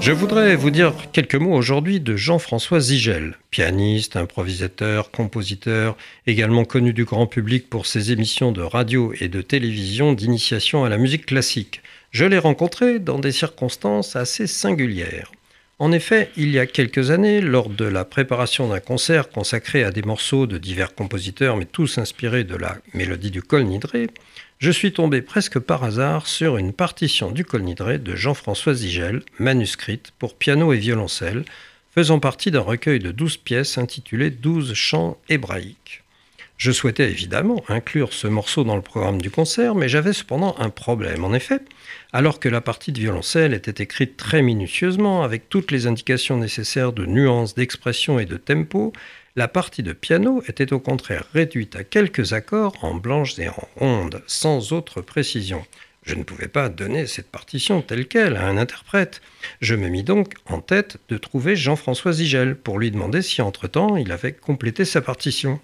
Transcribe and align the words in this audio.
Je 0.00 0.10
voudrais 0.10 0.56
vous 0.56 0.70
dire 0.70 0.92
quelques 1.12 1.36
mots 1.36 1.54
aujourd'hui 1.54 2.00
de 2.00 2.16
Jean-François 2.16 2.80
Zigel, 2.80 3.38
pianiste, 3.52 4.16
improvisateur, 4.16 5.12
compositeur, 5.12 5.96
également 6.26 6.64
connu 6.64 6.92
du 6.92 7.04
grand 7.04 7.28
public 7.28 7.70
pour 7.70 7.86
ses 7.86 8.10
émissions 8.10 8.50
de 8.50 8.62
radio 8.62 9.12
et 9.20 9.28
de 9.28 9.40
télévision 9.40 10.14
d'initiation 10.14 10.84
à 10.84 10.88
la 10.88 10.98
musique 10.98 11.26
classique. 11.26 11.80
Je 12.10 12.24
l'ai 12.24 12.38
rencontré 12.38 12.98
dans 12.98 13.20
des 13.20 13.30
circonstances 13.30 14.16
assez 14.16 14.48
singulières. 14.48 15.30
En 15.78 15.92
effet, 15.92 16.32
il 16.36 16.50
y 16.50 16.58
a 16.58 16.66
quelques 16.66 17.12
années, 17.12 17.40
lors 17.40 17.68
de 17.68 17.84
la 17.84 18.04
préparation 18.04 18.68
d'un 18.68 18.80
concert 18.80 19.28
consacré 19.28 19.84
à 19.84 19.92
des 19.92 20.02
morceaux 20.02 20.48
de 20.48 20.58
divers 20.58 20.92
compositeurs, 20.92 21.56
mais 21.56 21.66
tous 21.66 21.98
inspirés 21.98 22.42
de 22.42 22.56
la 22.56 22.78
mélodie 22.94 23.30
du 23.30 23.42
col 23.42 23.62
nidré, 23.62 24.08
je 24.58 24.72
suis 24.72 24.92
tombé 24.92 25.22
presque 25.22 25.60
par 25.60 25.84
hasard 25.84 26.26
sur 26.26 26.56
une 26.56 26.72
partition 26.72 27.30
du 27.30 27.44
col 27.44 27.62
nidré 27.62 27.98
de 27.98 28.16
Jean-François 28.16 28.74
Zigel, 28.74 29.22
manuscrite 29.38 30.12
pour 30.18 30.34
piano 30.34 30.72
et 30.72 30.78
violoncelle, 30.78 31.44
faisant 31.94 32.18
partie 32.18 32.50
d'un 32.50 32.60
recueil 32.60 32.98
de 32.98 33.12
douze 33.12 33.36
pièces 33.36 33.78
intitulé 33.78 34.30
Douze 34.30 34.74
chants 34.74 35.16
hébraïques. 35.28 36.02
Je 36.56 36.72
souhaitais 36.72 37.08
évidemment 37.08 37.62
inclure 37.68 38.12
ce 38.12 38.26
morceau 38.26 38.64
dans 38.64 38.74
le 38.74 38.82
programme 38.82 39.22
du 39.22 39.30
concert, 39.30 39.76
mais 39.76 39.88
j'avais 39.88 40.12
cependant 40.12 40.56
un 40.58 40.70
problème. 40.70 41.24
En 41.24 41.32
effet, 41.32 41.60
alors 42.12 42.40
que 42.40 42.48
la 42.48 42.60
partie 42.60 42.90
de 42.90 42.98
violoncelle 42.98 43.54
était 43.54 43.80
écrite 43.80 44.16
très 44.16 44.42
minutieusement, 44.42 45.22
avec 45.22 45.48
toutes 45.48 45.70
les 45.70 45.86
indications 45.86 46.36
nécessaires 46.36 46.92
de 46.92 47.06
nuances, 47.06 47.54
d'expression 47.54 48.18
et 48.18 48.26
de 48.26 48.36
tempo, 48.36 48.92
la 49.36 49.48
partie 49.48 49.82
de 49.82 49.92
piano 49.92 50.42
était 50.48 50.72
au 50.72 50.80
contraire 50.80 51.24
réduite 51.32 51.76
à 51.76 51.84
quelques 51.84 52.32
accords 52.32 52.74
en 52.82 52.94
blanches 52.94 53.38
et 53.38 53.48
en 53.48 53.68
rondes, 53.76 54.22
sans 54.26 54.72
autre 54.72 55.00
précision. 55.00 55.64
Je 56.08 56.14
ne 56.14 56.22
pouvais 56.22 56.48
pas 56.48 56.70
donner 56.70 57.06
cette 57.06 57.30
partition 57.30 57.82
telle 57.82 58.08
qu'elle 58.08 58.36
à 58.36 58.46
un 58.46 58.56
interprète. 58.56 59.20
Je 59.60 59.74
me 59.74 59.88
mis 59.88 60.02
donc 60.02 60.34
en 60.46 60.60
tête 60.60 60.96
de 61.10 61.18
trouver 61.18 61.54
Jean-François 61.54 62.12
Zigel 62.12 62.56
pour 62.56 62.78
lui 62.78 62.90
demander 62.90 63.20
si 63.20 63.42
entre-temps 63.42 63.96
il 63.96 64.10
avait 64.10 64.32
complété 64.32 64.86
sa 64.86 65.02
partition. 65.02 65.60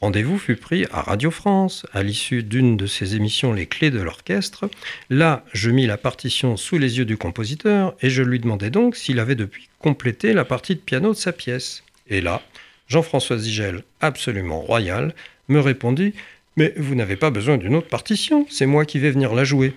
Rendez-vous 0.00 0.38
fut 0.38 0.56
pris 0.56 0.86
à 0.90 1.02
Radio 1.02 1.30
France, 1.30 1.86
à 1.92 2.02
l'issue 2.02 2.42
d'une 2.42 2.76
de 2.76 2.86
ses 2.86 3.14
émissions 3.14 3.52
Les 3.52 3.66
Clés 3.66 3.90
de 3.90 4.00
l'orchestre. 4.00 4.68
Là, 5.10 5.44
je 5.52 5.70
mis 5.70 5.86
la 5.86 5.96
partition 5.96 6.56
sous 6.56 6.78
les 6.78 6.98
yeux 6.98 7.04
du 7.04 7.16
compositeur 7.16 7.94
et 8.00 8.10
je 8.10 8.22
lui 8.22 8.38
demandai 8.38 8.70
donc 8.70 8.96
s'il 8.96 9.18
avait 9.18 9.34
depuis 9.34 9.68
complété 9.78 10.32
la 10.32 10.44
partie 10.44 10.74
de 10.74 10.80
piano 10.80 11.10
de 11.10 11.18
sa 11.18 11.32
pièce. 11.32 11.84
Et 12.08 12.20
là, 12.20 12.42
Jean-François 12.88 13.38
Zigel, 13.38 13.82
absolument 14.00 14.60
royal, 14.60 15.14
me 15.48 15.60
répondit 15.60 16.14
Mais 16.56 16.72
vous 16.76 16.94
n'avez 16.94 17.16
pas 17.16 17.30
besoin 17.30 17.56
d'une 17.56 17.74
autre 17.74 17.88
partition, 17.88 18.46
c'est 18.50 18.66
moi 18.66 18.84
qui 18.84 18.98
vais 18.98 19.10
venir 19.10 19.34
la 19.34 19.44
jouer. 19.44 19.74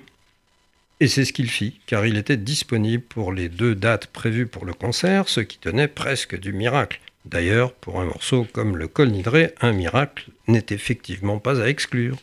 Et 0.99 1.07
c'est 1.07 1.25
ce 1.25 1.33
qu'il 1.33 1.49
fit, 1.49 1.79
car 1.85 2.05
il 2.05 2.17
était 2.17 2.37
disponible 2.37 3.03
pour 3.03 3.31
les 3.31 3.49
deux 3.49 3.75
dates 3.75 4.07
prévues 4.07 4.47
pour 4.47 4.65
le 4.65 4.73
concert, 4.73 5.29
ce 5.29 5.41
qui 5.41 5.59
tenait 5.59 5.87
presque 5.87 6.39
du 6.39 6.53
miracle. 6.53 6.99
D'ailleurs, 7.25 7.73
pour 7.73 7.99
un 7.99 8.05
morceau 8.05 8.47
comme 8.51 8.77
le 8.77 8.87
Col 8.87 9.09
Nidré, 9.09 9.53
un 9.61 9.73
miracle 9.73 10.29
n'est 10.47 10.65
effectivement 10.71 11.39
pas 11.39 11.61
à 11.61 11.67
exclure. 11.67 12.17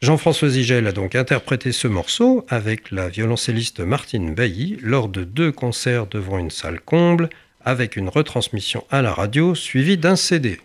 Jean-François 0.00 0.48
Zigel 0.48 0.86
a 0.86 0.92
donc 0.92 1.14
interprété 1.14 1.70
ce 1.70 1.86
morceau 1.86 2.44
avec 2.48 2.90
la 2.90 3.08
violoncelliste 3.08 3.80
Martine 3.80 4.34
Bailly 4.34 4.78
lors 4.82 5.08
de 5.08 5.24
deux 5.24 5.52
concerts 5.52 6.06
devant 6.06 6.38
une 6.38 6.50
salle 6.50 6.80
comble, 6.80 7.30
avec 7.64 7.96
une 7.96 8.08
retransmission 8.08 8.84
à 8.90 9.02
la 9.02 9.12
radio 9.12 9.54
suivie 9.54 9.96
d'un 9.98 10.16
CD. 10.16 10.60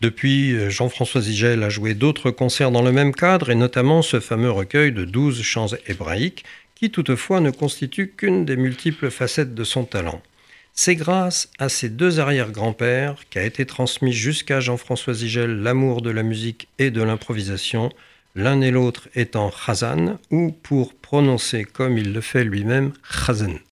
Depuis, 0.00 0.52
euh, 0.52 0.70
Jean-François 0.70 1.20
Zigel 1.20 1.62
a 1.62 1.68
joué 1.68 1.92
d'autres 1.94 2.30
concerts 2.30 2.70
dans 2.70 2.82
le 2.82 2.92
même 2.92 3.14
cadre, 3.14 3.50
et 3.50 3.54
notamment 3.54 4.00
ce 4.00 4.18
fameux 4.18 4.50
recueil 4.50 4.92
de 4.92 5.04
douze 5.04 5.42
chants 5.42 5.66
hébraïques, 5.86 6.44
qui 6.74 6.90
toutefois 6.90 7.40
ne 7.40 7.50
constitue 7.50 8.14
qu'une 8.16 8.46
des 8.46 8.56
multiples 8.56 9.10
facettes 9.10 9.54
de 9.54 9.64
son 9.64 9.84
talent. 9.84 10.22
C'est 10.72 10.96
grâce 10.96 11.50
à 11.58 11.68
ses 11.68 11.90
deux 11.90 12.18
arrière-grands-pères 12.18 13.16
qu'a 13.28 13.44
été 13.44 13.66
transmis 13.66 14.12
jusqu'à 14.12 14.60
Jean-François 14.60 15.12
Zigel 15.12 15.62
l'amour 15.62 16.00
de 16.00 16.10
la 16.10 16.22
musique 16.22 16.68
et 16.78 16.90
de 16.90 17.02
l'improvisation, 17.02 17.90
l'un 18.34 18.62
et 18.62 18.70
l'autre 18.70 19.08
étant 19.14 19.50
Chazan, 19.50 20.18
ou 20.30 20.52
pour 20.62 20.94
prononcer 20.94 21.64
comme 21.64 21.98
il 21.98 22.14
le 22.14 22.22
fait 22.22 22.44
lui-même, 22.44 22.92
Chazen. 23.02 23.60